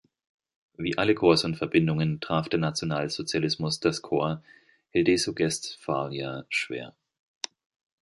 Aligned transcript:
Wie 0.77 0.97
alle 0.97 1.13
Corps 1.13 1.43
und 1.45 1.57
Verbindungen 1.57 2.19
traf 2.19 2.49
der 2.49 2.57
Nationalsozialismus 2.57 3.79
das 3.81 4.01
Corps 4.01 4.41
Hildeso-Guestphalia 4.89 6.43
schwer. 6.49 6.95